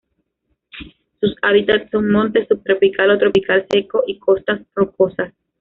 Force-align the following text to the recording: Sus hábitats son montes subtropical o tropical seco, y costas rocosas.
Sus 1.19 1.35
hábitats 1.43 1.91
son 1.91 2.09
montes 2.09 2.47
subtropical 2.47 3.11
o 3.11 3.19
tropical 3.19 3.67
seco, 3.71 4.03
y 4.07 4.17
costas 4.17 4.61
rocosas. 4.73 5.31